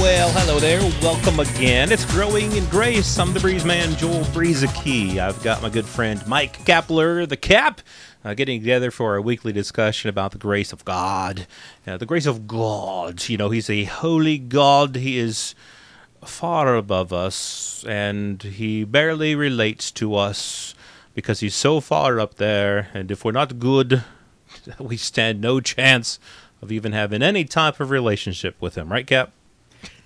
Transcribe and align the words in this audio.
Well, 0.00 0.30
hello 0.32 0.58
there. 0.58 0.80
Welcome 1.00 1.38
again. 1.38 1.92
It's 1.92 2.04
Growing 2.12 2.50
in 2.52 2.64
Grace. 2.66 3.18
I'm 3.18 3.32
the 3.32 3.40
Breeze 3.40 3.64
Man, 3.64 3.94
Joel 3.96 4.24
Brueseke. 4.24 5.18
I've 5.18 5.40
got 5.42 5.62
my 5.62 5.68
good 5.68 5.84
friend 5.84 6.26
Mike 6.26 6.64
Kapler, 6.64 7.28
the 7.28 7.36
Cap, 7.36 7.80
uh, 8.24 8.34
getting 8.34 8.60
together 8.60 8.90
for 8.90 9.16
a 9.16 9.22
weekly 9.22 9.52
discussion 9.52 10.08
about 10.08 10.32
the 10.32 10.38
grace 10.38 10.72
of 10.72 10.84
God. 10.84 11.46
Uh, 11.86 11.98
the 11.98 12.06
grace 12.06 12.26
of 12.26 12.48
God. 12.48 13.28
You 13.28 13.36
know, 13.36 13.50
He's 13.50 13.70
a 13.70 13.84
holy 13.84 14.38
God. 14.38 14.96
He 14.96 15.18
is 15.18 15.54
far 16.24 16.74
above 16.74 17.12
us, 17.12 17.84
and 17.86 18.42
He 18.42 18.84
barely 18.84 19.34
relates 19.34 19.90
to 19.92 20.16
us 20.16 20.74
because 21.14 21.40
He's 21.40 21.54
so 21.54 21.80
far 21.80 22.18
up 22.18 22.34
there. 22.36 22.88
And 22.94 23.10
if 23.10 23.24
we're 23.24 23.32
not 23.32 23.58
good, 23.58 24.02
we 24.80 24.96
stand 24.96 25.40
no 25.40 25.60
chance 25.60 26.18
of 26.60 26.72
even 26.72 26.92
having 26.92 27.22
any 27.22 27.44
type 27.44 27.78
of 27.78 27.90
relationship 27.90 28.56
with 28.60 28.74
Him. 28.76 28.90
Right, 28.90 29.06
Cap? 29.06 29.32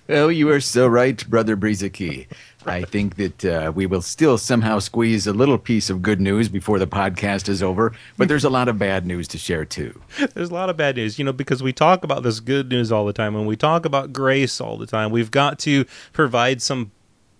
Oh, 0.09 0.29
you 0.29 0.49
are 0.51 0.61
so 0.61 0.87
right, 0.87 1.29
Brother 1.29 1.57
Brueseke. 1.57 2.27
I 2.65 2.83
think 2.83 3.17
that 3.17 3.43
uh, 3.45 3.71
we 3.75 3.85
will 3.85 4.01
still 4.01 4.37
somehow 4.37 4.79
squeeze 4.79 5.27
a 5.27 5.33
little 5.33 5.57
piece 5.57 5.89
of 5.89 6.01
good 6.01 6.21
news 6.21 6.47
before 6.47 6.79
the 6.79 6.87
podcast 6.87 7.49
is 7.49 7.61
over, 7.61 7.93
but 8.15 8.29
there's 8.29 8.45
a 8.45 8.49
lot 8.49 8.69
of 8.69 8.79
bad 8.79 9.05
news 9.05 9.27
to 9.29 9.37
share 9.37 9.65
too. 9.65 10.01
There's 10.33 10.49
a 10.49 10.53
lot 10.53 10.69
of 10.69 10.77
bad 10.77 10.95
news, 10.95 11.19
you 11.19 11.25
know, 11.25 11.33
because 11.33 11.61
we 11.61 11.73
talk 11.73 12.05
about 12.05 12.23
this 12.23 12.39
good 12.39 12.69
news 12.69 12.89
all 12.89 13.05
the 13.05 13.11
time 13.11 13.35
and 13.35 13.47
we 13.47 13.57
talk 13.57 13.83
about 13.83 14.13
grace 14.13 14.61
all 14.61 14.77
the 14.77 14.85
time. 14.85 15.11
We've 15.11 15.31
got 15.31 15.59
to 15.59 15.83
provide 16.13 16.61
some 16.61 16.91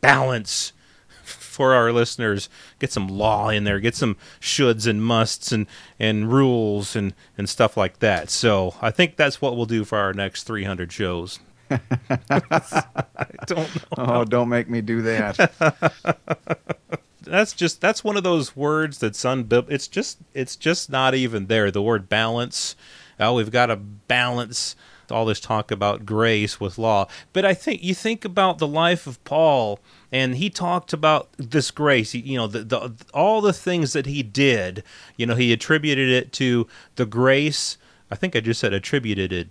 balance 0.02 0.74
for 1.24 1.74
our 1.74 1.94
listeners. 1.94 2.50
Get 2.80 2.92
some 2.92 3.08
law 3.08 3.48
in 3.48 3.64
there, 3.64 3.80
get 3.80 3.96
some 3.96 4.18
shoulds 4.42 4.88
and 4.88 5.02
musts 5.02 5.54
and, 5.54 5.68
and 6.00 6.32
rules 6.32 6.98
and, 6.98 7.14
and 7.38 7.48
stuff 7.48 7.78
like 7.78 8.00
that. 8.00 8.30
So 8.30 8.76
I 8.82 8.92
think 8.92 9.16
that's 9.16 9.42
what 9.42 9.56
we'll 9.56 9.66
do 9.66 9.86
for 9.86 9.98
our 9.98 10.14
next 10.14 10.44
300 10.44 10.92
shows. 10.92 11.40
I 12.30 12.42
don't 13.46 13.76
know. 13.76 13.98
Oh, 13.98 14.26
don't 14.26 14.50
make 14.50 14.70
me 14.70 14.82
do 14.82 15.02
that. 15.02 15.52
that's 17.22 17.54
just 17.54 17.82
that's 17.82 18.04
one 18.04 18.18
of 18.18 18.24
those 18.24 18.56
words 18.56 19.00
that's 19.00 19.24
unbib. 19.24 19.66
It's 19.70 19.88
just 19.88 20.20
it's 20.34 20.56
just 20.56 20.90
not 20.90 21.14
even 21.16 21.48
there. 21.48 21.72
The 21.72 21.82
word 21.82 22.10
balance. 22.10 22.76
Oh, 23.20 23.34
we've 23.34 23.52
got 23.52 23.68
to 23.68 23.76
balance 23.76 24.76
all 25.12 25.26
this 25.26 25.40
talk 25.40 25.72
about 25.72 26.06
grace 26.06 26.60
with 26.60 26.78
law. 26.78 27.08
But 27.34 27.46
I 27.46 27.54
think 27.54 27.84
you 27.84 27.94
think 27.94 28.26
about 28.26 28.58
the 28.58 28.68
life 28.68 29.08
of 29.08 29.24
Paul, 29.24 29.80
and 30.12 30.36
he 30.36 30.50
talked 30.50 30.94
about 30.94 31.30
this 31.38 31.72
grace. 31.72 32.14
You 32.14 32.38
know, 32.38 32.48
the, 32.48 32.64
the 32.64 32.92
all 33.14 33.42
the 33.42 33.54
things 33.54 33.94
that 33.94 34.06
he 34.06 34.24
did. 34.24 34.84
You 35.16 35.26
know, 35.26 35.36
he 35.36 35.54
attributed 35.54 36.10
it 36.10 36.32
to 36.34 36.68
the 36.96 37.06
grace. 37.06 37.78
I 38.10 38.16
think 38.16 38.36
I 38.36 38.40
just 38.40 38.60
said 38.60 38.74
attributed 38.74 39.34
it. 39.34 39.50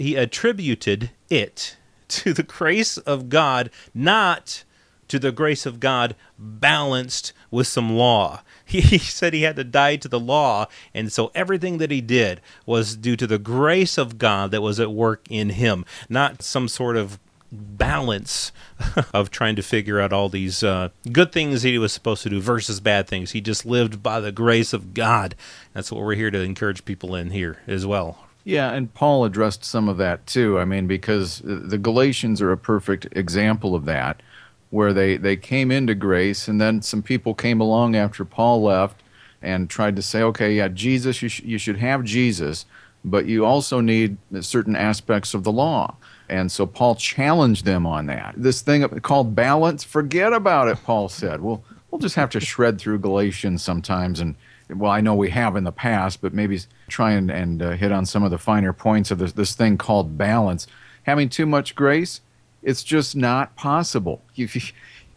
He 0.00 0.16
attributed 0.16 1.10
it 1.28 1.76
to 2.08 2.32
the 2.32 2.42
grace 2.42 2.96
of 2.96 3.28
God, 3.28 3.70
not 3.92 4.64
to 5.08 5.18
the 5.18 5.30
grace 5.30 5.66
of 5.66 5.78
God 5.78 6.16
balanced 6.38 7.34
with 7.50 7.66
some 7.66 7.90
law. 7.90 8.42
He, 8.64 8.98
said 8.98 9.34
he 9.34 9.42
had 9.42 9.56
to 9.56 9.64
die 9.64 9.96
to 9.96 10.06
the 10.06 10.20
law, 10.20 10.68
and 10.94 11.12
so 11.12 11.32
everything 11.34 11.78
that 11.78 11.90
he 11.90 12.00
did 12.00 12.40
was 12.64 12.96
due 12.96 13.16
to 13.16 13.26
the 13.26 13.38
grace 13.38 13.98
of 13.98 14.16
God 14.16 14.52
that 14.52 14.62
was 14.62 14.78
at 14.78 14.92
work 14.92 15.26
in 15.28 15.50
him, 15.50 15.84
not 16.08 16.40
some 16.40 16.68
sort 16.68 16.96
of 16.96 17.18
balance 17.50 18.52
of 19.12 19.30
trying 19.30 19.56
to 19.56 19.62
figure 19.62 20.00
out 20.00 20.12
all 20.12 20.28
these 20.28 20.62
uh, 20.62 20.90
good 21.10 21.32
things 21.32 21.62
that 21.62 21.68
he 21.70 21.78
was 21.78 21.92
supposed 21.92 22.22
to 22.22 22.30
do 22.30 22.40
versus 22.40 22.78
bad 22.78 23.08
things. 23.08 23.32
He 23.32 23.40
just 23.40 23.66
lived 23.66 24.04
by 24.04 24.20
the 24.20 24.32
grace 24.32 24.72
of 24.72 24.94
God. 24.94 25.34
That's 25.74 25.90
what 25.90 26.00
we're 26.00 26.14
here 26.14 26.30
to 26.30 26.40
encourage 26.40 26.84
people 26.84 27.16
in 27.16 27.32
here 27.32 27.58
as 27.66 27.84
well. 27.84 28.29
Yeah, 28.44 28.72
and 28.72 28.92
Paul 28.94 29.24
addressed 29.24 29.64
some 29.64 29.88
of 29.88 29.98
that 29.98 30.26
too. 30.26 30.58
I 30.58 30.64
mean, 30.64 30.86
because 30.86 31.42
the 31.44 31.78
Galatians 31.78 32.40
are 32.40 32.52
a 32.52 32.56
perfect 32.56 33.06
example 33.12 33.74
of 33.74 33.84
that, 33.84 34.22
where 34.70 34.92
they, 34.92 35.16
they 35.16 35.36
came 35.36 35.70
into 35.70 35.94
grace, 35.94 36.48
and 36.48 36.60
then 36.60 36.80
some 36.80 37.02
people 37.02 37.34
came 37.34 37.60
along 37.60 37.96
after 37.96 38.24
Paul 38.24 38.62
left 38.62 39.02
and 39.42 39.68
tried 39.68 39.96
to 39.96 40.02
say, 40.02 40.22
okay, 40.22 40.54
yeah, 40.54 40.68
Jesus, 40.68 41.22
you, 41.22 41.28
sh- 41.28 41.42
you 41.42 41.58
should 41.58 41.78
have 41.78 42.04
Jesus, 42.04 42.66
but 43.04 43.26
you 43.26 43.44
also 43.44 43.80
need 43.80 44.16
certain 44.40 44.76
aspects 44.76 45.34
of 45.34 45.44
the 45.44 45.52
law. 45.52 45.96
And 46.28 46.52
so 46.52 46.66
Paul 46.66 46.94
challenged 46.94 47.64
them 47.64 47.86
on 47.86 48.06
that. 48.06 48.34
This 48.36 48.60
thing 48.60 48.86
called 49.00 49.34
balance, 49.34 49.82
forget 49.82 50.32
about 50.32 50.68
it, 50.68 50.78
Paul 50.84 51.08
said. 51.08 51.40
Well, 51.40 51.64
we'll 51.90 51.98
just 51.98 52.14
have 52.14 52.30
to 52.30 52.40
shred 52.40 52.78
through 52.78 53.00
Galatians 53.00 53.62
sometimes 53.62 54.20
and 54.20 54.36
well, 54.74 54.90
I 54.90 55.00
know 55.00 55.14
we 55.14 55.30
have 55.30 55.56
in 55.56 55.64
the 55.64 55.72
past, 55.72 56.20
but 56.20 56.32
maybe 56.32 56.60
try 56.88 57.12
and, 57.12 57.30
and 57.30 57.62
uh, 57.62 57.70
hit 57.70 57.92
on 57.92 58.06
some 58.06 58.22
of 58.22 58.30
the 58.30 58.38
finer 58.38 58.72
points 58.72 59.10
of 59.10 59.18
this, 59.18 59.32
this 59.32 59.54
thing 59.54 59.78
called 59.78 60.16
balance. 60.16 60.66
Having 61.04 61.30
too 61.30 61.46
much 61.46 61.74
grace, 61.74 62.20
it's 62.62 62.82
just 62.82 63.16
not 63.16 63.56
possible. 63.56 64.22
You, 64.34 64.48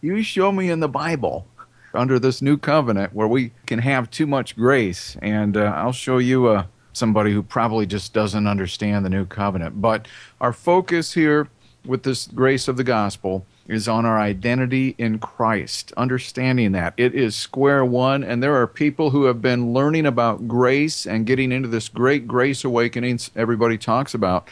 you 0.02 0.22
show 0.22 0.52
me 0.52 0.70
in 0.70 0.82
the 0.82 0.90
Bible 0.90 1.48
under 1.94 2.20
this 2.20 2.42
new 2.42 2.58
covenant 2.58 3.14
where 3.14 3.28
we 3.28 3.52
can 3.66 3.80
have 3.80 4.12
too 4.12 4.28
much 4.28 4.56
grace, 4.56 5.16
and 5.22 5.56
uh, 5.56 5.72
I'll 5.76 5.94
show 5.94 6.18
you 6.18 6.48
uh, 6.48 6.66
somebody 6.92 7.32
who 7.32 7.42
probably 7.42 7.86
just 7.86 8.14
doesn't 8.14 8.48
understand 8.48 9.06
the 9.06 9.10
new 9.10 9.26
covenant. 9.26 9.82
But 9.82 10.08
our 10.42 10.52
focus 10.52 11.14
here 11.14 11.48
with 11.86 12.04
this 12.04 12.28
grace 12.28 12.68
of 12.68 12.78
the 12.78 12.84
gospel 12.84 13.46
is 13.68 13.88
on 13.88 14.06
our 14.06 14.20
identity 14.20 14.94
in 14.98 15.20
Christ, 15.20 15.94
understanding 15.96 16.74
that 16.74 16.94
it 16.98 17.16
is 17.16 17.36
square 17.36 17.86
one. 17.86 18.24
And 18.24 18.44
there 18.44 18.56
are 18.62 18.68
people 18.68 19.12
who 19.12 19.26
have 19.26 19.42
been 19.42 19.74
learning 19.74 20.06
about 20.06 20.48
grace 20.48 21.06
and 21.06 21.26
getting 21.26 21.52
into 21.52 21.70
this 21.70 21.88
great 21.90 22.28
grace 22.28 22.64
awakening 22.64 23.20
everybody 23.36 23.78
talks 23.78 24.14
about. 24.14 24.50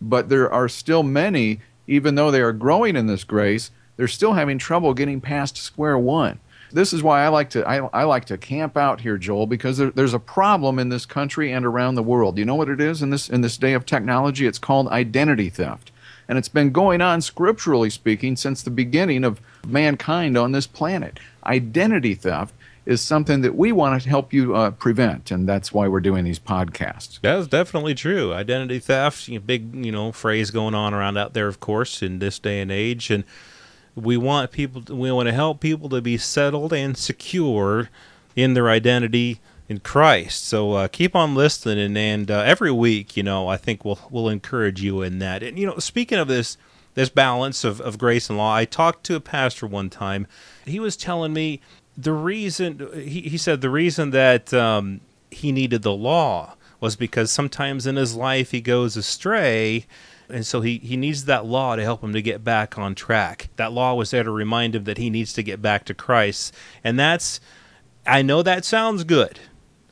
But 0.00 0.28
there 0.28 0.52
are 0.52 0.68
still 0.68 1.02
many, 1.02 1.60
even 1.86 2.14
though 2.14 2.30
they 2.30 2.42
are 2.42 2.52
growing 2.52 2.96
in 2.96 3.06
this 3.06 3.24
grace, 3.24 3.70
they're 3.96 4.08
still 4.08 4.34
having 4.34 4.58
trouble 4.58 4.94
getting 4.94 5.20
past 5.20 5.56
square 5.56 5.98
one. 5.98 6.40
This 6.72 6.92
is 6.92 7.02
why 7.02 7.24
I 7.24 7.28
like 7.28 7.50
to 7.50 7.68
I, 7.68 7.78
I 7.88 8.04
like 8.04 8.26
to 8.26 8.38
camp 8.38 8.76
out 8.76 9.00
here, 9.00 9.18
Joel, 9.18 9.46
because 9.46 9.78
there, 9.78 9.90
there's 9.90 10.14
a 10.14 10.20
problem 10.20 10.78
in 10.78 10.88
this 10.88 11.04
country 11.04 11.50
and 11.50 11.66
around 11.66 11.96
the 11.96 12.02
world. 12.02 12.38
You 12.38 12.44
know 12.44 12.54
what 12.54 12.68
it 12.68 12.80
is 12.80 13.02
in 13.02 13.10
this 13.10 13.28
in 13.28 13.40
this 13.40 13.56
day 13.56 13.72
of 13.72 13.84
technology? 13.84 14.46
It's 14.46 14.58
called 14.58 14.86
identity 14.88 15.48
theft 15.50 15.90
and 16.30 16.38
it's 16.38 16.48
been 16.48 16.70
going 16.70 17.00
on, 17.00 17.20
scripturally 17.20 17.90
speaking, 17.90 18.36
since 18.36 18.62
the 18.62 18.70
beginning 18.70 19.24
of 19.24 19.40
mankind 19.66 20.38
on 20.38 20.52
this 20.52 20.64
planet. 20.64 21.18
Identity 21.44 22.14
theft 22.14 22.54
is 22.86 23.00
something 23.00 23.40
that 23.40 23.56
we 23.56 23.72
want 23.72 24.00
to 24.00 24.08
help 24.08 24.32
you 24.32 24.54
uh, 24.54 24.70
prevent, 24.70 25.32
and 25.32 25.48
that's 25.48 25.72
why 25.72 25.88
we're 25.88 25.98
doing 25.98 26.24
these 26.24 26.38
podcasts. 26.38 27.18
That's 27.20 27.48
definitely 27.48 27.96
true. 27.96 28.32
Identity 28.32 28.78
theft, 28.78 29.26
you 29.26 29.40
know, 29.40 29.44
big 29.44 29.84
you 29.84 29.90
know 29.90 30.12
phrase 30.12 30.52
going 30.52 30.72
on 30.72 30.94
around 30.94 31.16
out 31.16 31.34
there, 31.34 31.48
of 31.48 31.58
course, 31.58 32.00
in 32.00 32.20
this 32.20 32.38
day 32.38 32.60
and 32.60 32.70
age, 32.70 33.10
and 33.10 33.24
we 33.96 34.16
want 34.16 34.52
people. 34.52 34.82
To, 34.82 34.94
we 34.94 35.10
want 35.10 35.26
to 35.26 35.34
help 35.34 35.58
people 35.58 35.88
to 35.88 36.00
be 36.00 36.16
settled 36.16 36.72
and 36.72 36.96
secure 36.96 37.90
in 38.36 38.54
their 38.54 38.70
identity 38.70 39.40
in 39.70 39.78
Christ. 39.78 40.44
So 40.44 40.72
uh, 40.72 40.88
keep 40.88 41.14
on 41.14 41.36
listening, 41.36 41.96
and, 41.96 42.28
uh, 42.28 42.40
every 42.40 42.72
week, 42.72 43.16
you 43.16 43.22
know, 43.22 43.46
I 43.46 43.56
think 43.56 43.84
we'll 43.84 44.00
we'll 44.10 44.28
encourage 44.28 44.82
you 44.82 45.00
in 45.00 45.20
that. 45.20 45.44
And 45.44 45.56
you 45.56 45.64
know, 45.64 45.78
speaking 45.78 46.18
of 46.18 46.26
this 46.26 46.58
this 46.94 47.08
balance 47.08 47.62
of, 47.62 47.80
of 47.80 47.96
grace 47.96 48.28
and 48.28 48.36
law, 48.36 48.52
I 48.52 48.64
talked 48.64 49.04
to 49.04 49.14
a 49.14 49.20
pastor 49.20 49.68
one 49.68 49.88
time. 49.88 50.26
He 50.66 50.80
was 50.80 50.96
telling 50.96 51.32
me 51.32 51.60
the 51.96 52.12
reason 52.12 52.90
he, 52.94 53.20
he 53.22 53.38
said 53.38 53.60
the 53.60 53.70
reason 53.70 54.10
that 54.10 54.52
um, 54.52 55.02
he 55.30 55.52
needed 55.52 55.82
the 55.82 55.92
law 55.92 56.56
was 56.80 56.96
because 56.96 57.30
sometimes 57.30 57.86
in 57.86 57.94
his 57.94 58.16
life 58.16 58.50
he 58.50 58.60
goes 58.60 58.96
astray 58.96 59.86
and 60.28 60.44
so 60.46 60.62
he, 60.62 60.78
he 60.78 60.96
needs 60.96 61.26
that 61.26 61.44
law 61.44 61.76
to 61.76 61.82
help 61.82 62.02
him 62.02 62.12
to 62.12 62.22
get 62.22 62.42
back 62.42 62.78
on 62.78 62.94
track. 62.94 63.48
That 63.56 63.72
law 63.72 63.94
was 63.94 64.10
there 64.10 64.22
to 64.22 64.30
remind 64.30 64.74
him 64.74 64.84
that 64.84 64.98
he 64.98 65.10
needs 65.10 65.32
to 65.34 65.42
get 65.42 65.60
back 65.60 65.84
to 65.86 65.94
Christ. 65.94 66.54
And 66.82 66.98
that's 66.98 67.40
I 68.06 68.22
know 68.22 68.42
that 68.42 68.64
sounds 68.64 69.04
good. 69.04 69.38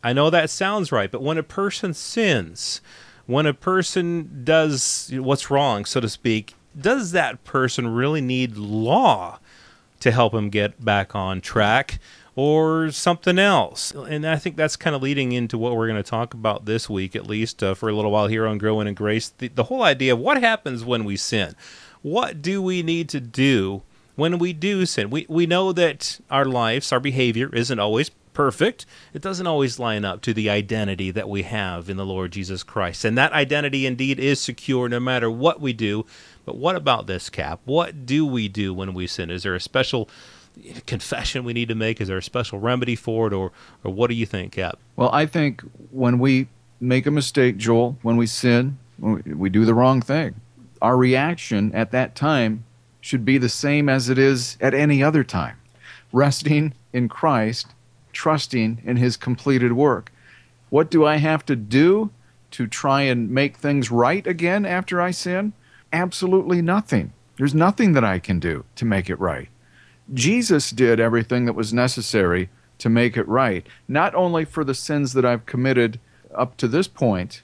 I 0.09 0.15
know 0.15 0.31
that 0.31 0.49
sounds 0.49 0.91
right, 0.91 1.11
but 1.11 1.21
when 1.21 1.37
a 1.37 1.43
person 1.43 1.93
sins, 1.93 2.81
when 3.27 3.45
a 3.45 3.53
person 3.53 4.41
does 4.43 5.13
what's 5.13 5.51
wrong, 5.51 5.85
so 5.85 6.01
to 6.01 6.09
speak, 6.09 6.55
does 6.81 7.13
that 7.13 7.45
person 7.45 7.89
really 7.89 8.23
need 8.23 8.57
law 8.57 9.39
to 10.01 10.11
help 10.11 10.33
him 10.33 10.49
get 10.49 10.83
back 10.83 11.15
on 11.15 11.43
track 11.43 11.99
or 12.35 12.91
something 12.91 13.39
else? 13.39 13.91
And 13.91 14.27
I 14.27 14.37
think 14.37 14.57
that's 14.57 14.77
kind 14.77 14.97
of 14.97 15.03
leading 15.03 15.33
into 15.33 15.59
what 15.59 15.77
we're 15.77 15.89
going 15.89 16.03
to 16.03 16.11
talk 16.11 16.33
about 16.33 16.65
this 16.65 16.89
week, 16.89 17.15
at 17.15 17.27
least 17.27 17.63
uh, 17.63 17.75
for 17.75 17.91
a 17.91 17.95
little 17.95 18.11
while 18.11 18.29
here 18.29 18.47
on 18.47 18.57
Growing 18.57 18.89
in 18.89 18.95
Grace. 18.95 19.29
The, 19.37 19.49
the 19.49 19.65
whole 19.65 19.83
idea 19.83 20.15
of 20.15 20.21
what 20.21 20.41
happens 20.41 20.87
when 20.87 21.05
we 21.05 21.19
sin. 21.19 21.55
What 22.01 22.41
do 22.41 22.63
we 22.63 22.83
need 22.83 23.11
to 23.11 23.21
do 23.21 23.83
when 24.17 24.39
we 24.39 24.55
do 24.55 24.87
sin? 24.87 25.11
We, 25.11 25.27
we 25.29 25.45
know 25.45 25.71
that 25.75 26.19
our 26.31 26.47
lives, 26.47 26.93
our 26.93 27.01
behavior 27.01 27.55
isn't 27.55 27.79
always 27.79 28.11
perfect, 28.39 28.87
it 29.13 29.21
doesn't 29.21 29.49
always 29.49 29.81
line 29.81 30.05
up 30.05 30.23
to 30.23 30.33
the 30.33 30.49
identity 30.49 31.11
that 31.11 31.29
we 31.29 31.43
have 31.43 31.91
in 31.91 31.97
the 31.97 32.07
Lord 32.07 32.31
Jesus 32.31 32.63
Christ. 32.63 33.05
And 33.05 33.19
that 33.19 33.33
identity 33.33 33.85
indeed 33.85 34.21
is 34.21 34.41
secure 34.41 34.89
no 34.89 35.01
matter 35.01 35.29
what 35.29 35.61
we 35.61 35.73
do. 35.73 36.07
But 36.45 36.57
what 36.57 36.77
about 36.77 37.09
this, 37.09 37.31
Cap? 37.31 37.59
What 37.65 38.07
do 38.07 38.25
we 38.25 38.47
do 38.47 38.73
when 38.73 38.95
we 38.95 39.09
sin? 39.09 39.29
Is 39.29 39.43
there 39.43 39.57
a 39.57 39.61
special 39.61 40.09
confession 40.87 41.43
we 41.43 41.53
need 41.53 41.67
to 41.67 41.75
make? 41.75 42.01
Is 42.01 42.07
there 42.07 42.19
a 42.19 42.23
special 42.23 42.61
remedy 42.61 42.95
for 42.95 43.27
it? 43.27 43.33
Or, 43.33 43.51
or 43.83 43.93
what 43.93 44.09
do 44.09 44.15
you 44.15 44.25
think, 44.25 44.53
Cap? 44.53 44.79
Well, 44.95 45.11
I 45.13 45.27
think 45.27 45.61
when 45.91 46.21
we 46.21 46.47
make 46.79 47.07
a 47.07 47.11
mistake, 47.11 47.57
Joel, 47.57 47.99
when 48.03 48.17
we 48.17 48.29
sin, 48.29 48.79
when 48.99 49.37
we 49.37 49.51
do 49.51 49.65
the 49.65 49.75
wrong 49.75 50.01
thing, 50.01 50.37
our 50.81 50.97
reaction 50.97 51.75
at 51.75 51.91
that 51.91 52.15
time 52.15 52.63
should 53.01 53.25
be 53.25 53.37
the 53.37 53.49
same 53.49 53.89
as 53.89 54.09
it 54.09 54.17
is 54.17 54.57
at 54.61 54.75
any 54.75 55.03
other 55.03 55.25
time 55.25 55.57
resting 56.13 56.73
in 56.93 57.09
Christ, 57.09 57.75
trusting 58.19 58.83
in 58.85 58.97
His 58.97 59.17
completed 59.17 59.75
work. 59.75 60.11
What 60.71 60.91
do 60.91 61.07
I 61.07 61.19
have 61.19 61.47
to 61.47 61.55
do 61.55 62.11
to 62.51 62.67
try 62.67 63.03
and 63.03 63.31
make 63.31 63.57
things 63.57 63.93
right 63.93 64.27
again 64.27 64.67
after 64.67 65.01
I 65.01 65.13
sin? 65.13 65.53
Absolutely 65.93 66.61
nothing. 66.61 67.13
There's 67.37 67.55
nothing 67.55 67.93
that 67.93 68.03
I 68.03 68.19
can 68.19 68.41
do 68.41 68.65
to 68.75 68.85
make 68.85 69.09
it 69.09 69.21
right. 69.21 69.49
Jesus 70.13 70.73
did 70.73 70.99
everything 70.99 71.45
that 71.45 71.53
was 71.53 71.73
necessary 71.73 72.51
to 72.79 72.89
make 72.89 73.17
it 73.17 73.29
right, 73.29 73.65
not 73.87 74.17
only 74.17 74.45
for 74.45 74.65
the 74.65 74.75
sins 74.75 75.13
that 75.13 75.25
I've 75.25 75.47
committed 75.47 76.01
up 76.35 76.57
to 76.57 76.67
this 76.67 76.89
point, 76.89 77.43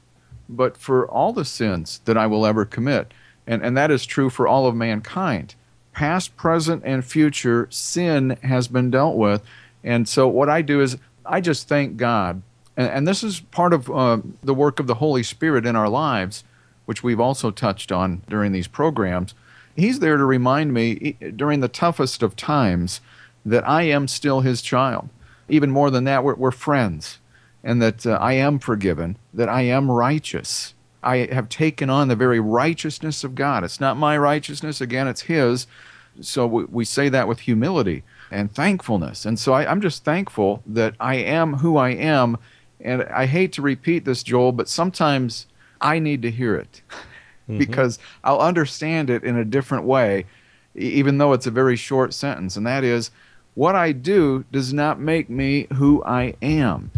but 0.48 0.76
for 0.76 1.06
all 1.06 1.32
the 1.32 1.44
sins 1.44 2.00
that 2.04 2.18
I 2.18 2.26
will 2.26 2.44
ever 2.44 2.64
commit. 2.64 3.14
And, 3.46 3.62
and 3.62 3.76
that 3.76 3.92
is 3.92 4.04
true 4.06 4.28
for 4.28 4.48
all 4.48 4.66
of 4.66 4.74
mankind. 4.74 5.54
Past, 5.92 6.36
present, 6.36 6.82
and 6.84 7.04
future, 7.04 7.68
sin 7.70 8.36
has 8.42 8.66
been 8.66 8.90
dealt 8.90 9.16
with. 9.16 9.40
And 9.84 10.08
so, 10.08 10.26
what 10.26 10.48
I 10.48 10.62
do 10.62 10.80
is 10.80 10.96
I 11.24 11.40
just 11.40 11.68
thank 11.68 11.96
God. 11.96 12.42
And, 12.76 12.88
and 12.88 13.08
this 13.08 13.22
is 13.22 13.40
part 13.40 13.72
of 13.72 13.90
uh, 13.90 14.18
the 14.42 14.54
work 14.54 14.80
of 14.80 14.86
the 14.86 14.96
Holy 14.96 15.22
Spirit 15.22 15.66
in 15.66 15.76
our 15.76 15.88
lives, 15.88 16.42
which 16.86 17.04
we've 17.04 17.20
also 17.20 17.50
touched 17.50 17.92
on 17.92 18.22
during 18.28 18.52
these 18.52 18.66
programs. 18.66 19.34
He's 19.76 20.00
there 20.00 20.16
to 20.16 20.24
remind 20.24 20.72
me 20.72 21.16
during 21.36 21.60
the 21.60 21.68
toughest 21.68 22.22
of 22.22 22.36
times 22.36 23.00
that 23.44 23.68
I 23.68 23.82
am 23.82 24.08
still 24.08 24.40
His 24.40 24.62
child. 24.62 25.08
Even 25.48 25.70
more 25.70 25.90
than 25.90 26.04
that, 26.04 26.24
we're, 26.24 26.34
we're 26.34 26.50
friends, 26.50 27.18
and 27.62 27.82
that 27.82 28.06
uh, 28.06 28.18
I 28.20 28.32
am 28.32 28.58
forgiven, 28.58 29.18
that 29.34 29.48
I 29.48 29.62
am 29.62 29.90
righteous 29.90 30.74
I 31.04 31.28
have 31.30 31.48
taken 31.48 31.90
on 31.90 32.08
the 32.08 32.16
very 32.16 32.40
righteousness 32.40 33.22
of 33.22 33.34
God. 33.34 33.62
It's 33.62 33.80
not 33.80 33.96
my 33.96 34.16
righteousness, 34.16 34.80
again, 34.80 35.06
it's 35.06 35.22
His. 35.22 35.66
So 36.20 36.46
we, 36.46 36.64
we 36.64 36.84
say 36.84 37.08
that 37.08 37.28
with 37.28 37.40
humility 37.40 38.02
and 38.30 38.52
thankfulness. 38.52 39.24
And 39.24 39.38
so 39.38 39.52
I, 39.52 39.70
I'm 39.70 39.80
just 39.80 40.04
thankful 40.04 40.62
that 40.66 40.94
I 41.00 41.16
am 41.16 41.54
who 41.54 41.76
I 41.76 41.90
am. 41.90 42.38
And 42.80 43.02
I 43.04 43.26
hate 43.26 43.52
to 43.54 43.62
repeat 43.62 44.04
this, 44.04 44.22
Joel, 44.22 44.52
but 44.52 44.68
sometimes 44.68 45.46
I 45.80 45.98
need 45.98 46.22
to 46.22 46.30
hear 46.30 46.56
it 46.56 46.82
mm-hmm. 46.90 47.58
because 47.58 47.98
I'll 48.22 48.40
understand 48.40 49.10
it 49.10 49.24
in 49.24 49.36
a 49.36 49.44
different 49.44 49.84
way, 49.84 50.26
even 50.74 51.18
though 51.18 51.32
it's 51.32 51.46
a 51.46 51.50
very 51.50 51.76
short 51.76 52.12
sentence. 52.12 52.56
And 52.56 52.66
that 52.66 52.84
is, 52.84 53.10
what 53.54 53.76
I 53.76 53.92
do 53.92 54.44
does 54.50 54.72
not 54.72 54.98
make 54.98 55.30
me 55.30 55.68
who 55.74 56.02
I 56.04 56.34
am. 56.42 56.90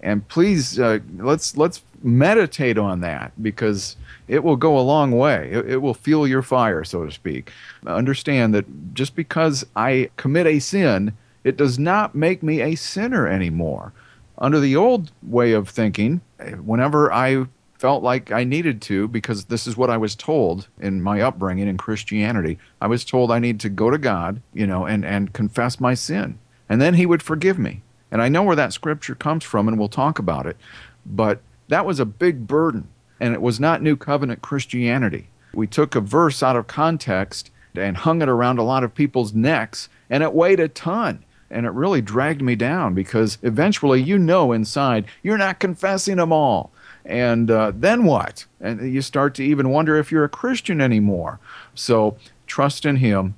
And 0.00 0.26
please, 0.28 0.78
uh, 0.78 0.98
let's 1.16 1.56
let's 1.56 1.82
meditate 2.02 2.76
on 2.76 3.00
that 3.00 3.32
because 3.40 3.96
it 4.32 4.42
will 4.42 4.56
go 4.56 4.78
a 4.78 4.80
long 4.80 5.12
way. 5.12 5.50
It, 5.52 5.72
it, 5.72 5.76
will 5.82 5.92
fuel 5.92 6.26
your 6.26 6.40
fire, 6.40 6.84
so 6.84 7.04
to 7.04 7.12
speak. 7.12 7.52
Understand 7.86 8.54
that 8.54 8.94
just 8.94 9.14
because 9.14 9.66
I 9.76 10.08
commit 10.16 10.46
a 10.46 10.58
sin, 10.58 11.12
it 11.44 11.58
does 11.58 11.78
not 11.78 12.14
make 12.14 12.42
me 12.42 12.62
a 12.62 12.74
sinner 12.74 13.28
anymore. 13.28 13.92
Under 14.38 14.58
the 14.58 14.74
old 14.74 15.12
way 15.22 15.52
of 15.52 15.68
thinking, 15.68 16.22
whenever 16.64 17.12
I 17.12 17.44
felt 17.78 18.02
like 18.02 18.32
I 18.32 18.42
needed 18.44 18.80
to, 18.82 19.06
because 19.06 19.44
this 19.44 19.66
is 19.66 19.76
what 19.76 19.90
I 19.90 19.98
was 19.98 20.14
told 20.14 20.66
in 20.80 21.02
my 21.02 21.20
upbringing 21.20 21.68
in 21.68 21.76
Christianity, 21.76 22.58
I 22.80 22.86
was 22.86 23.04
told 23.04 23.30
I 23.30 23.38
need 23.38 23.60
to 23.60 23.68
go 23.68 23.90
to 23.90 23.98
God, 23.98 24.40
you 24.54 24.66
know, 24.66 24.86
and, 24.86 25.04
and 25.04 25.34
confess 25.34 25.78
my 25.78 25.92
sin. 25.92 26.38
And 26.70 26.80
then 26.80 26.94
He 26.94 27.04
would 27.04 27.22
forgive 27.22 27.58
me. 27.58 27.82
And 28.10 28.22
I 28.22 28.30
know 28.30 28.44
where 28.44 28.56
that 28.56 28.72
scripture 28.72 29.14
comes 29.14 29.44
from, 29.44 29.68
and 29.68 29.78
we'll 29.78 29.88
talk 29.88 30.18
about 30.18 30.46
it. 30.46 30.56
But 31.04 31.42
that 31.68 31.84
was 31.84 32.00
a 32.00 32.06
big 32.06 32.46
burden, 32.46 32.88
and 33.22 33.34
it 33.34 33.40
was 33.40 33.60
not 33.60 33.80
New 33.80 33.96
Covenant 33.96 34.42
Christianity. 34.42 35.28
We 35.54 35.68
took 35.68 35.94
a 35.94 36.00
verse 36.00 36.42
out 36.42 36.56
of 36.56 36.66
context 36.66 37.52
and 37.72 37.96
hung 37.96 38.20
it 38.20 38.28
around 38.28 38.58
a 38.58 38.64
lot 38.64 38.82
of 38.82 38.96
people's 38.96 39.32
necks, 39.32 39.88
and 40.10 40.24
it 40.24 40.34
weighed 40.34 40.58
a 40.58 40.66
ton. 40.66 41.24
And 41.48 41.64
it 41.64 41.70
really 41.70 42.00
dragged 42.00 42.42
me 42.42 42.56
down 42.56 42.94
because 42.94 43.38
eventually 43.42 44.02
you 44.02 44.18
know 44.18 44.50
inside 44.50 45.04
you're 45.22 45.38
not 45.38 45.60
confessing 45.60 46.16
them 46.16 46.32
all. 46.32 46.72
And 47.04 47.48
uh, 47.48 47.72
then 47.72 48.04
what? 48.04 48.46
And 48.60 48.92
you 48.92 49.02
start 49.02 49.36
to 49.36 49.44
even 49.44 49.68
wonder 49.68 49.96
if 49.96 50.10
you're 50.10 50.24
a 50.24 50.28
Christian 50.28 50.80
anymore. 50.80 51.38
So 51.76 52.16
trust 52.48 52.84
in 52.84 52.96
Him. 52.96 53.36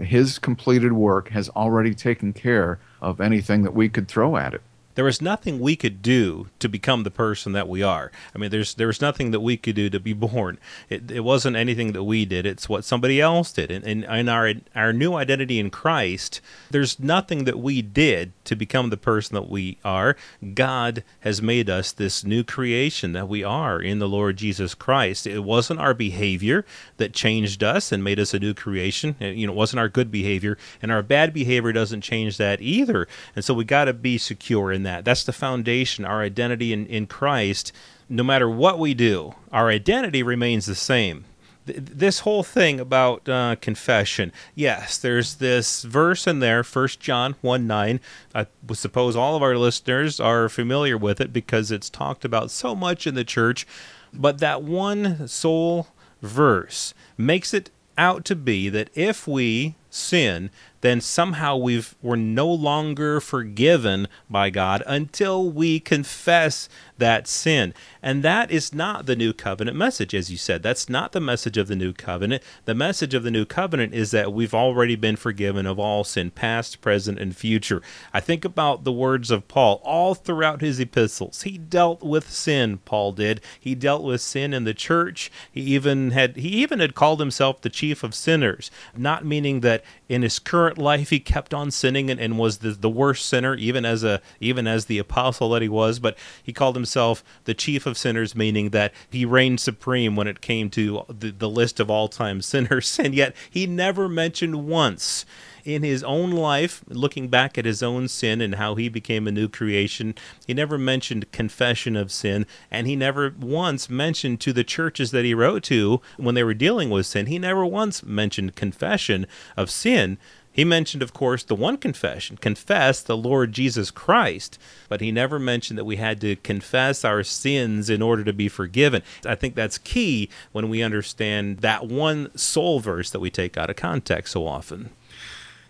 His 0.00 0.38
completed 0.38 0.94
work 0.94 1.28
has 1.30 1.50
already 1.50 1.94
taken 1.94 2.32
care 2.32 2.78
of 3.02 3.20
anything 3.20 3.62
that 3.62 3.74
we 3.74 3.90
could 3.90 4.08
throw 4.08 4.38
at 4.38 4.54
it 4.54 4.62
there 4.98 5.04
was 5.04 5.22
nothing 5.22 5.60
we 5.60 5.76
could 5.76 6.02
do 6.02 6.48
to 6.58 6.68
become 6.68 7.04
the 7.04 7.10
person 7.12 7.52
that 7.52 7.68
we 7.68 7.84
are. 7.84 8.10
I 8.34 8.38
mean, 8.38 8.50
there's 8.50 8.74
there 8.74 8.88
was 8.88 9.00
nothing 9.00 9.30
that 9.30 9.38
we 9.38 9.56
could 9.56 9.76
do 9.76 9.88
to 9.88 10.00
be 10.00 10.12
born. 10.12 10.58
It, 10.88 11.08
it 11.12 11.20
wasn't 11.20 11.54
anything 11.54 11.92
that 11.92 12.02
we 12.02 12.24
did. 12.24 12.44
It's 12.44 12.68
what 12.68 12.84
somebody 12.84 13.20
else 13.20 13.52
did. 13.52 13.70
And 13.70 13.84
in 13.84 14.28
our 14.28 14.54
our 14.74 14.92
new 14.92 15.14
identity 15.14 15.60
in 15.60 15.70
Christ, 15.70 16.40
there's 16.72 16.98
nothing 16.98 17.44
that 17.44 17.60
we 17.60 17.80
did 17.80 18.32
to 18.46 18.56
become 18.56 18.90
the 18.90 18.96
person 18.96 19.34
that 19.34 19.48
we 19.48 19.78
are. 19.84 20.16
God 20.54 21.04
has 21.20 21.40
made 21.40 21.70
us 21.70 21.92
this 21.92 22.24
new 22.24 22.42
creation 22.42 23.12
that 23.12 23.28
we 23.28 23.44
are 23.44 23.80
in 23.80 24.00
the 24.00 24.08
Lord 24.08 24.36
Jesus 24.36 24.74
Christ. 24.74 25.28
It 25.28 25.44
wasn't 25.44 25.78
our 25.78 25.94
behavior 25.94 26.64
that 26.96 27.12
changed 27.12 27.62
us 27.62 27.92
and 27.92 28.02
made 28.02 28.18
us 28.18 28.34
a 28.34 28.40
new 28.40 28.52
creation. 28.52 29.14
You 29.20 29.46
know, 29.46 29.52
it 29.52 29.56
wasn't 29.56 29.78
our 29.78 29.88
good 29.88 30.10
behavior, 30.10 30.58
and 30.82 30.90
our 30.90 31.04
bad 31.04 31.32
behavior 31.32 31.72
doesn't 31.72 32.00
change 32.00 32.36
that 32.38 32.60
either. 32.60 33.06
And 33.36 33.44
so 33.44 33.54
we 33.54 33.64
got 33.64 33.84
to 33.84 33.92
be 33.92 34.18
secure 34.18 34.72
in. 34.72 34.87
That's 35.02 35.24
the 35.24 35.32
foundation, 35.32 36.04
our 36.04 36.22
identity 36.22 36.72
in, 36.72 36.86
in 36.86 37.06
Christ. 37.06 37.72
No 38.08 38.22
matter 38.22 38.48
what 38.48 38.78
we 38.78 38.94
do, 38.94 39.34
our 39.52 39.68
identity 39.68 40.22
remains 40.22 40.66
the 40.66 40.74
same. 40.74 41.24
this 41.66 42.20
whole 42.20 42.42
thing 42.42 42.80
about 42.80 43.28
uh, 43.28 43.56
confession, 43.60 44.32
yes, 44.54 44.96
there's 44.96 45.34
this 45.34 45.82
verse 45.82 46.26
in 46.26 46.40
there, 46.40 46.64
First 46.64 47.00
John 47.00 47.34
1 47.42 47.66
9. 47.66 48.00
I 48.34 48.46
suppose 48.72 49.14
all 49.14 49.36
of 49.36 49.42
our 49.42 49.56
listeners 49.56 50.18
are 50.18 50.48
familiar 50.48 50.96
with 50.96 51.20
it 51.20 51.32
because 51.32 51.70
it's 51.70 51.90
talked 51.90 52.24
about 52.24 52.50
so 52.50 52.74
much 52.74 53.06
in 53.06 53.14
the 53.14 53.24
church. 53.24 53.66
But 54.12 54.38
that 54.38 54.62
one 54.62 55.28
sole 55.28 55.88
verse 56.22 56.94
makes 57.16 57.52
it 57.52 57.70
out 57.98 58.24
to 58.24 58.36
be 58.36 58.68
that 58.68 58.88
if 58.94 59.26
we 59.26 59.74
sin, 59.98 60.50
then 60.80 61.00
somehow 61.00 61.56
we've 61.56 61.94
we're 62.00 62.16
no 62.16 62.48
longer 62.48 63.20
forgiven 63.20 64.06
by 64.30 64.50
God 64.50 64.82
until 64.86 65.50
we 65.50 65.80
confess 65.80 66.68
that 66.98 67.26
sin. 67.26 67.74
And 68.02 68.22
that 68.22 68.50
is 68.50 68.72
not 68.72 69.06
the 69.06 69.16
new 69.16 69.32
covenant 69.32 69.76
message, 69.76 70.14
as 70.14 70.30
you 70.30 70.36
said. 70.36 70.62
That's 70.62 70.88
not 70.88 71.12
the 71.12 71.20
message 71.20 71.56
of 71.56 71.68
the 71.68 71.76
new 71.76 71.92
covenant. 71.92 72.42
The 72.64 72.74
message 72.74 73.14
of 73.14 73.22
the 73.22 73.30
new 73.30 73.44
covenant 73.44 73.94
is 73.94 74.10
that 74.12 74.32
we've 74.32 74.54
already 74.54 74.96
been 74.96 75.16
forgiven 75.16 75.66
of 75.66 75.78
all 75.78 76.04
sin, 76.04 76.30
past, 76.30 76.80
present, 76.80 77.18
and 77.18 77.36
future. 77.36 77.82
I 78.12 78.20
think 78.20 78.44
about 78.44 78.84
the 78.84 78.92
words 78.92 79.30
of 79.30 79.48
Paul 79.48 79.80
all 79.84 80.14
throughout 80.14 80.60
his 80.60 80.78
epistles. 80.78 81.42
He 81.42 81.58
dealt 81.58 82.02
with 82.02 82.30
sin, 82.30 82.78
Paul 82.84 83.12
did. 83.12 83.40
He 83.58 83.74
dealt 83.74 84.02
with 84.02 84.20
sin 84.20 84.54
in 84.54 84.64
the 84.64 84.74
church. 84.74 85.30
He 85.50 85.60
even 85.62 86.12
had 86.12 86.36
he 86.36 86.48
even 86.48 86.78
had 86.78 86.94
called 86.94 87.20
himself 87.20 87.60
the 87.60 87.70
chief 87.70 88.04
of 88.04 88.14
sinners, 88.14 88.70
not 88.96 89.24
meaning 89.24 89.60
that 89.60 89.84
in 90.08 90.22
his 90.22 90.38
current 90.38 90.78
life 90.78 91.10
he 91.10 91.20
kept 91.20 91.52
on 91.52 91.70
sinning 91.70 92.10
and, 92.10 92.20
and 92.20 92.38
was 92.38 92.58
the, 92.58 92.70
the 92.70 92.88
worst 92.88 93.26
sinner, 93.26 93.54
even 93.54 93.84
as 93.84 94.04
a 94.04 94.20
even 94.40 94.66
as 94.66 94.86
the 94.86 94.98
apostle 94.98 95.50
that 95.50 95.62
he 95.62 95.68
was, 95.68 95.98
but 95.98 96.16
he 96.42 96.52
called 96.52 96.76
himself 96.76 97.22
the 97.44 97.54
chief 97.54 97.86
of 97.86 97.98
sinners, 97.98 98.34
meaning 98.34 98.70
that 98.70 98.92
he 99.10 99.24
reigned 99.24 99.60
supreme 99.60 100.16
when 100.16 100.26
it 100.26 100.40
came 100.40 100.70
to 100.70 101.04
the, 101.08 101.30
the 101.30 101.48
list 101.48 101.80
of 101.80 101.90
all 101.90 102.08
time 102.08 102.40
sinners, 102.42 102.98
and 102.98 103.14
yet 103.14 103.34
he 103.50 103.66
never 103.66 104.08
mentioned 104.08 104.66
once 104.66 105.24
in 105.64 105.82
his 105.82 106.02
own 106.02 106.30
life, 106.30 106.82
looking 106.88 107.28
back 107.28 107.58
at 107.58 107.64
his 107.64 107.82
own 107.82 108.08
sin 108.08 108.40
and 108.40 108.56
how 108.56 108.74
he 108.74 108.88
became 108.88 109.26
a 109.26 109.32
new 109.32 109.48
creation, 109.48 110.14
he 110.46 110.54
never 110.54 110.78
mentioned 110.78 111.30
confession 111.32 111.96
of 111.96 112.12
sin, 112.12 112.46
and 112.70 112.86
he 112.86 112.96
never 112.96 113.34
once 113.38 113.88
mentioned 113.90 114.40
to 114.40 114.52
the 114.52 114.64
churches 114.64 115.10
that 115.10 115.24
he 115.24 115.34
wrote 115.34 115.62
to 115.64 116.00
when 116.16 116.34
they 116.34 116.44
were 116.44 116.54
dealing 116.54 116.90
with 116.90 117.06
sin, 117.06 117.26
he 117.26 117.38
never 117.38 117.64
once 117.64 118.02
mentioned 118.02 118.54
confession 118.54 119.26
of 119.56 119.70
sin. 119.70 120.18
He 120.58 120.64
mentioned, 120.64 121.04
of 121.04 121.14
course, 121.14 121.44
the 121.44 121.54
one 121.54 121.76
confession 121.76 122.36
confess 122.36 123.00
the 123.00 123.16
Lord 123.16 123.52
Jesus 123.52 123.92
Christ, 123.92 124.58
but 124.88 125.00
he 125.00 125.12
never 125.12 125.38
mentioned 125.38 125.78
that 125.78 125.84
we 125.84 125.94
had 125.94 126.20
to 126.22 126.34
confess 126.34 127.04
our 127.04 127.22
sins 127.22 127.88
in 127.88 128.02
order 128.02 128.24
to 128.24 128.32
be 128.32 128.48
forgiven. 128.48 129.02
I 129.24 129.36
think 129.36 129.54
that's 129.54 129.78
key 129.78 130.28
when 130.50 130.68
we 130.68 130.82
understand 130.82 131.58
that 131.58 131.86
one 131.86 132.36
sole 132.36 132.80
verse 132.80 133.08
that 133.10 133.20
we 133.20 133.30
take 133.30 133.56
out 133.56 133.70
of 133.70 133.76
context 133.76 134.32
so 134.32 134.48
often. 134.48 134.90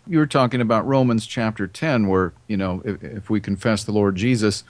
You 0.08 0.18
were 0.18 0.26
talking 0.26 0.60
about 0.60 0.86
Romans 0.86 1.26
chapter 1.26 1.66
10, 1.66 2.08
where, 2.08 2.32
you 2.46 2.56
know, 2.56 2.82
if, 2.84 3.02
if 3.02 3.30
we 3.30 3.40
confess 3.40 3.84
the 3.84 3.92
Lord 3.92 4.16
Jesus, 4.16 4.64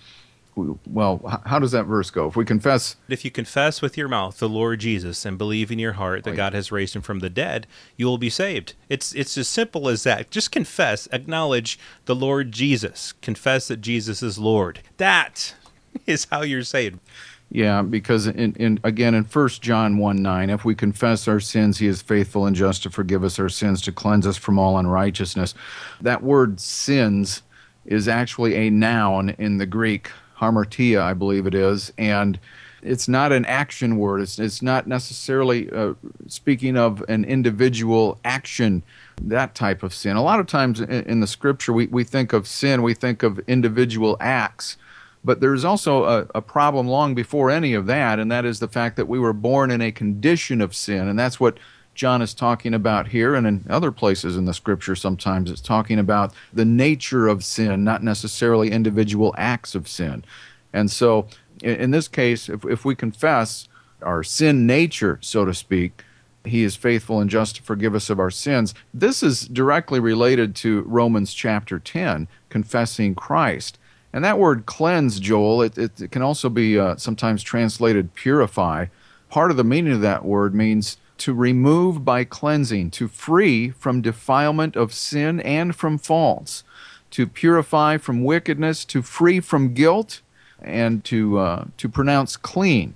we, 0.59 0.75
well, 0.87 1.41
how 1.47 1.59
does 1.59 1.71
that 1.71 1.85
verse 1.85 2.11
go? 2.11 2.27
If 2.27 2.37
we 2.37 2.45
confess. 2.45 2.97
If 3.09 3.25
you 3.25 3.31
confess 3.31 3.81
with 3.81 3.97
your 3.97 4.09
mouth 4.09 4.39
the 4.39 4.49
Lord 4.49 4.81
Jesus 4.81 5.25
and 5.25 5.39
believe 5.39 5.71
in 5.71 5.79
your 5.79 5.93
heart 5.93 6.25
that 6.25 6.37
God 6.37 6.53
has 6.55 6.73
raised 6.73 6.97
him 6.97 7.03
from 7.03 7.21
the 7.21 7.31
dead, 7.31 7.67
you 7.97 8.07
will 8.07 8.19
be 8.19 8.31
saved. 8.31 8.75
It's, 8.89 9.15
it's 9.15 9.39
as 9.39 9.49
simple 9.49 9.89
as 9.89 10.03
that. 10.03 10.31
Just 10.31 10.51
confess, 10.51 11.09
acknowledge 11.13 11.79
the 12.07 12.17
Lord 12.17 12.51
Jesus, 12.53 13.13
confess 13.23 13.69
that 13.69 13.81
Jesus 13.81 14.23
is 14.23 14.39
Lord. 14.39 14.81
That 14.97 15.55
is 16.07 16.27
how 16.31 16.43
you're 16.43 16.65
saved. 16.65 16.99
Yeah, 17.51 17.81
because 17.81 18.27
in, 18.27 18.53
in 18.55 18.79
again 18.85 19.15
in 19.15 19.25
First 19.25 19.63
John 19.63 19.97
1 19.97 20.23
9, 20.23 20.51
if 20.51 20.65
we 20.67 20.75
confess 20.75 21.27
our 21.27 21.41
sins, 21.41 21.79
he 21.79 21.87
is 21.87 22.03
faithful 22.03 22.45
and 22.45 22.55
just 22.55 22.83
to 22.83 22.91
forgive 22.91 23.25
us 23.25 23.39
our 23.39 23.49
sins, 23.49 23.81
to 23.83 23.93
cleanse 23.93 24.27
us 24.27 24.37
from 24.37 24.59
all 24.59 24.77
unrighteousness. 24.77 25.55
That 26.01 26.23
word 26.23 26.61
sins 26.61 27.43
is 27.87 28.07
actually 28.07 28.55
a 28.55 28.71
noun 28.71 29.31
in 29.31 29.57
the 29.57 29.65
Greek, 29.65 30.11
harmartia, 30.39 31.01
I 31.01 31.15
believe 31.15 31.47
it 31.47 31.55
is, 31.55 31.91
and 31.97 32.39
it's 32.83 33.09
not 33.09 33.33
an 33.33 33.47
action 33.47 33.97
word. 33.97 34.21
It's, 34.21 34.39
it's 34.39 34.61
not 34.61 34.87
necessarily 34.87 35.71
uh, 35.71 35.95
speaking 36.27 36.77
of 36.77 37.03
an 37.09 37.25
individual 37.25 38.19
action, 38.27 38.83
that 39.23 39.55
type 39.55 39.83
of 39.83 39.95
sin. 39.95 40.17
A 40.17 40.23
lot 40.23 40.39
of 40.39 40.47
times 40.47 40.81
in, 40.81 40.91
in 40.91 41.21
the 41.21 41.27
scripture, 41.27 41.73
we, 41.73 41.87
we 41.87 42.05
think 42.05 42.35
of 42.35 42.47
sin, 42.47 42.83
we 42.83 42.93
think 42.93 43.23
of 43.23 43.39
individual 43.49 44.19
acts 44.21 44.77
but 45.25 45.41
there's 45.41 45.65
also 45.65 46.05
a, 46.05 46.27
a, 46.35 46.43
problem 46.43 46.87
long 46.87 47.15
before 47.15 47.51
any 47.51 47.75
of 47.75 47.87
that, 47.87 48.19
and 48.19 48.31
that 48.31 48.45
is 48.45 48.61
the 48.61 48.69
fact 48.69 48.97
that 48.97 49.09
we 49.09 49.19
were 49.19 49.33
born 49.33 49.71
in 49.71 49.81
a 49.81 49.93
condition 49.93 50.61
of 50.61 50.75
sin. 50.75 51.09
And 51.09 51.19
that's 51.19 51.41
what 51.41 51.59
John 51.95 52.23
is 52.23 52.33
talking 52.33 52.75
about 52.75 53.09
here, 53.09 53.35
and 53.35 53.47
in 53.47 53.67
other 53.69 53.91
places 53.91 54.37
in 54.37 54.45
the 54.45 54.55
scripture, 54.55 54.95
sometimes 54.95 55.51
it's 55.51 55.61
talking 55.61 55.99
about 55.99 56.33
the 56.53 56.65
nature 56.65 57.27
of 57.27 57.45
sin, 57.45 57.83
not 57.83 58.03
necessarily 58.03 58.71
individual 58.71 59.35
acts 59.37 59.75
of 59.75 59.89
sin. 59.89 60.25
And 60.73 60.91
so, 60.91 61.27
in, 61.63 61.77
in 61.77 61.91
this 61.91 62.07
case, 62.07 62.49
if, 62.49 62.65
if 62.65 62.85
we 62.85 62.95
confess 62.95 63.69
our 64.01 64.23
sin 64.23 64.67
nature, 64.67 65.19
so 65.21 65.45
to 65.45 65.53
speak, 65.53 66.05
he 66.45 66.63
is 66.63 66.77
faithful 66.77 67.21
and 67.21 67.29
just 67.29 67.57
to 67.57 67.63
forgive 67.63 67.95
us 67.95 68.11
of 68.11 68.21
our 68.21 68.31
sins. 68.31 68.75
This 68.95 69.23
is 69.23 69.47
directly 69.49 70.01
related 70.01 70.55
to 70.57 70.83
Romans 70.83 71.35
chapter 71.35 71.79
10, 71.79 72.29
confessing 72.49 73.15
Christ. 73.15 73.79
And 74.13 74.25
that 74.25 74.39
word 74.39 74.67
cleanse, 74.67 75.21
Joel, 75.21 75.63
it, 75.63 75.77
it, 75.77 76.01
it 76.01 76.11
can 76.11 76.23
also 76.23 76.49
be 76.49 76.79
uh, 76.79 76.97
sometimes 76.97 77.43
translated 77.43 78.15
purify. 78.15 78.87
Part 79.29 79.51
of 79.51 79.57
the 79.57 79.65
meaning 79.65 79.93
of 79.93 80.01
that 80.01 80.25
word 80.25 80.55
means 80.55 80.97
to 81.19 81.35
remove 81.35 82.05
by 82.05 82.25
cleansing, 82.25 82.91
to 82.93 83.09
free 83.09 83.71
from 83.71 84.01
defilement 84.01 84.77
of 84.77 84.95
sin 84.95 85.41
and 85.41 85.75
from 85.75 85.99
faults, 85.99 86.65
to 87.11 87.27
purify 87.27 87.99
from 87.99 88.25
wickedness, 88.25 88.85
to 88.87 89.03
free 89.03 89.41
from 89.41 89.75
guilt, 89.75 90.23
and 90.61 91.05
to 91.05 91.39
uh, 91.39 91.65
to 91.77 91.89
pronounce 91.89 92.37
clean. 92.37 92.95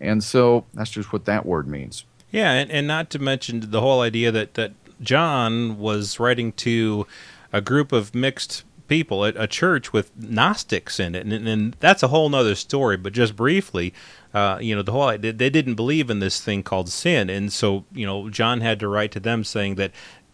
And 0.00 0.22
so 0.22 0.64
that's 0.74 0.90
just 0.90 1.12
what 1.12 1.24
that 1.24 1.46
word 1.46 1.66
means. 1.66 2.04
Yeah, 2.30 2.52
and, 2.52 2.70
and 2.70 2.86
not 2.86 3.10
to 3.10 3.18
mention 3.18 3.70
the 3.70 3.80
whole 3.80 4.00
idea 4.00 4.30
that, 4.30 4.54
that 4.54 4.72
John 5.00 5.78
was 5.78 6.20
writing 6.20 6.52
to 6.52 7.06
a 7.52 7.60
group 7.60 7.92
of 7.92 8.14
mixed 8.14 8.64
people 8.88 9.24
at 9.24 9.36
a 9.36 9.46
church 9.46 9.92
with 9.92 10.10
Gnostics 10.16 11.00
in 11.00 11.14
it, 11.14 11.26
and, 11.26 11.48
and 11.48 11.76
that's 11.80 12.02
a 12.02 12.08
whole 12.08 12.28
nother 12.28 12.54
story. 12.54 12.96
But 12.96 13.12
just 13.12 13.36
briefly, 13.36 13.92
uh, 14.34 14.58
you 14.60 14.74
know, 14.74 14.82
the 14.82 14.92
whole 14.92 15.16
they 15.18 15.32
didn't 15.32 15.74
believe 15.74 16.10
in 16.10 16.20
this 16.20 16.40
thing 16.40 16.62
called 16.62 16.88
sin, 16.88 17.30
and 17.30 17.52
so 17.52 17.84
you 17.92 18.06
know, 18.06 18.28
John 18.30 18.60
had 18.60 18.80
to 18.80 18.88
write 18.88 19.12
to 19.12 19.20
them 19.20 19.44
saying 19.44 19.76
that 19.76 19.92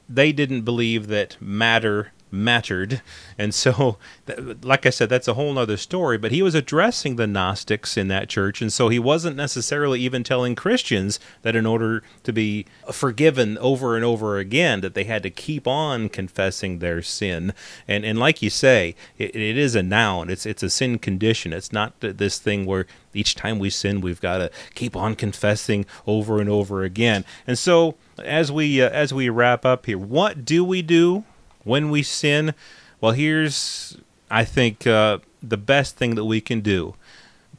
they 0.09 0.32
didn't 0.32 0.62
believe 0.62 1.06
that 1.09 1.37
matter 1.40 2.12
mattered. 2.33 3.03
And 3.39 3.55
so, 3.55 3.99
like 4.62 4.87
I 4.87 4.91
said, 4.91 5.09
that's 5.09 5.29
a 5.29 5.35
whole 5.35 5.59
other 5.59 5.77
story. 5.77 6.19
But 6.19 6.33
he 6.33 6.43
was 6.43 6.55
addressing 6.55 7.17
the 7.17 7.27
Gnostics 7.27 7.97
in 7.97 8.09
that 8.09 8.29
church. 8.29 8.62
And 8.62 8.73
so 8.73 8.89
he 8.89 8.99
wasn't 8.99 9.37
necessarily 9.37 10.01
even 10.01 10.25
telling 10.25 10.55
Christians 10.55 11.21
that 11.43 11.55
in 11.55 11.67
order 11.67 12.03
to 12.25 12.33
be 12.33 12.67
forgiven 12.91 13.59
over 13.59 13.95
and 13.97 14.05
over 14.05 14.39
again, 14.39 14.81
that 14.81 14.95
they 14.95 15.05
had 15.05 15.23
to 15.23 15.31
keep 15.31 15.67
on 15.67 16.09
confessing 16.09 16.79
their 16.79 17.03
sin. 17.03 17.53
And, 17.87 18.05
and 18.05 18.19
like 18.19 18.43
you 18.43 18.51
say, 18.51 18.97
it, 19.19 19.37
it 19.37 19.57
is 19.57 19.75
a 19.75 19.83
noun, 19.83 20.31
it's, 20.31 20.47
it's 20.47 20.62
a 20.62 20.71
sin 20.71 20.99
condition. 20.99 21.53
It's 21.53 21.73
not 21.73 22.01
this 22.01 22.39
thing 22.39 22.65
where 22.65 22.87
each 23.15 23.35
time 23.35 23.59
we 23.59 23.71
sin, 23.71 24.01
we've 24.01 24.21
got 24.21 24.39
to 24.39 24.51
keep 24.75 24.97
on 24.97 25.15
confessing 25.15 25.85
over 26.07 26.41
and 26.41 26.49
over 26.49 26.83
again. 26.83 27.25
And 27.47 27.59
so, 27.59 27.97
as 28.23 28.53
we 28.53 28.81
uh, 28.81 28.89
as 28.91 29.12
we 29.12 29.29
wrap 29.29 29.65
up 29.65 29.87
here, 29.87 29.99
what 29.99 30.45
do 30.45 30.65
we 30.65 30.83
do 30.83 31.25
when 31.64 31.90
we 31.90 32.02
sin, 32.02 32.54
well, 33.00 33.12
here's, 33.12 33.97
I 34.31 34.45
think, 34.45 34.87
uh, 34.87 35.19
the 35.42 35.57
best 35.57 35.97
thing 35.97 36.14
that 36.14 36.25
we 36.25 36.40
can 36.40 36.61
do 36.61 36.95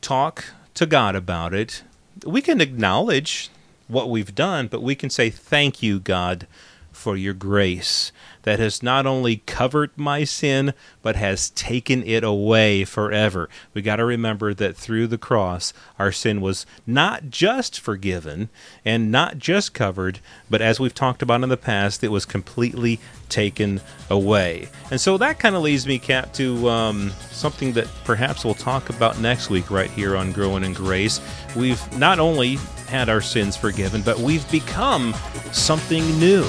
talk 0.01 0.45
to 0.73 0.85
God 0.85 1.15
about 1.15 1.53
it. 1.53 1.83
We 2.25 2.41
can 2.41 2.61
acknowledge 2.61 3.49
what 3.87 4.09
we've 4.09 4.35
done, 4.35 4.67
but 4.67 4.81
we 4.81 4.95
can 4.95 5.09
say, 5.09 5.29
Thank 5.29 5.81
you, 5.81 5.99
God, 5.99 6.47
for 6.91 7.15
your 7.17 7.33
grace 7.33 8.11
that 8.43 8.59
has 8.59 8.83
not 8.83 9.05
only 9.05 9.37
covered 9.45 9.91
my 9.97 10.23
sin, 10.23 10.73
but 11.01 11.15
has 11.15 11.49
taken 11.49 12.03
it 12.03 12.23
away 12.23 12.85
forever. 12.85 13.49
We 13.73 13.81
got 13.81 13.97
to 13.97 14.05
remember 14.05 14.53
that 14.53 14.77
through 14.77 15.07
the 15.07 15.17
cross, 15.17 15.73
our 15.97 16.11
sin 16.11 16.41
was 16.41 16.65
not 16.85 17.29
just 17.29 17.79
forgiven 17.79 18.49
and 18.85 19.11
not 19.11 19.37
just 19.37 19.73
covered, 19.73 20.19
but 20.49 20.61
as 20.61 20.79
we've 20.79 20.93
talked 20.93 21.21
about 21.21 21.43
in 21.43 21.49
the 21.49 21.57
past, 21.57 22.03
it 22.03 22.09
was 22.09 22.25
completely 22.25 22.99
taken 23.29 23.81
away. 24.09 24.69
And 24.91 25.01
so 25.01 25.17
that 25.17 25.39
kind 25.39 25.55
of 25.55 25.63
leads 25.63 25.87
me, 25.87 25.97
Cap, 25.97 26.33
to 26.33 26.69
um, 26.69 27.11
something 27.31 27.73
that 27.73 27.87
perhaps 28.03 28.45
we'll 28.45 28.53
talk 28.53 28.89
about 28.89 29.19
next 29.19 29.49
week 29.49 29.71
right 29.71 29.89
here 29.89 30.15
on 30.15 30.31
Growing 30.31 30.63
in 30.63 30.73
Grace. 30.73 31.19
We've 31.55 31.81
not 31.97 32.19
only 32.19 32.57
had 32.87 33.09
our 33.09 33.21
sins 33.21 33.57
forgiven, 33.57 34.01
but 34.03 34.19
we've 34.19 34.49
become 34.51 35.15
something 35.51 36.03
new 36.19 36.45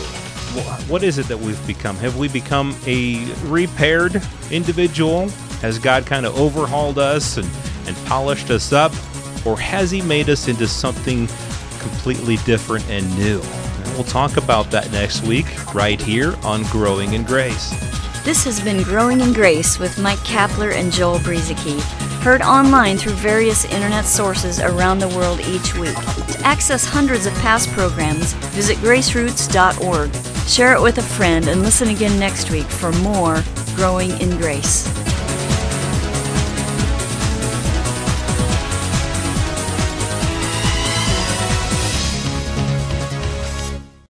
what 0.88 1.02
is 1.02 1.18
it 1.18 1.26
that 1.28 1.38
we've 1.38 1.66
become? 1.66 1.96
Have 1.96 2.16
we 2.16 2.28
become 2.28 2.76
a 2.86 3.24
repaired 3.44 4.22
individual? 4.50 5.28
Has 5.60 5.78
God 5.78 6.06
kind 6.06 6.26
of 6.26 6.38
overhauled 6.38 6.98
us 6.98 7.36
and, 7.36 7.48
and 7.86 7.96
polished 8.06 8.50
us 8.50 8.72
up? 8.72 8.92
Or 9.46 9.58
has 9.58 9.90
He 9.90 10.02
made 10.02 10.28
us 10.28 10.48
into 10.48 10.66
something 10.66 11.26
completely 11.78 12.36
different 12.38 12.88
and 12.88 13.06
new? 13.18 13.40
We'll 13.94 14.04
talk 14.04 14.36
about 14.36 14.70
that 14.70 14.90
next 14.90 15.22
week, 15.22 15.46
right 15.74 16.00
here 16.00 16.34
on 16.42 16.64
Growing 16.64 17.12
in 17.12 17.22
Grace. 17.22 17.70
This 18.24 18.42
has 18.44 18.60
been 18.60 18.82
Growing 18.82 19.20
in 19.20 19.32
Grace 19.32 19.78
with 19.78 19.98
Mike 19.98 20.18
Kapler 20.20 20.72
and 20.72 20.90
Joel 20.90 21.18
Brueseke, 21.18 21.80
heard 22.22 22.40
online 22.40 22.96
through 22.96 23.12
various 23.12 23.66
internet 23.66 24.06
sources 24.06 24.60
around 24.60 24.98
the 24.98 25.08
world 25.08 25.40
each 25.40 25.76
week. 25.76 25.94
To 25.94 26.40
access 26.42 26.86
hundreds 26.86 27.26
of 27.26 27.34
past 27.34 27.70
programs, 27.70 28.32
visit 28.54 28.78
graceroots.org. 28.78 30.33
Share 30.46 30.74
it 30.74 30.80
with 30.80 30.98
a 30.98 31.02
friend 31.02 31.48
and 31.48 31.62
listen 31.62 31.88
again 31.88 32.18
next 32.18 32.50
week 32.50 32.66
for 32.66 32.92
more 32.92 33.42
Growing 33.76 34.10
in 34.20 34.36
Grace. 34.36 35.03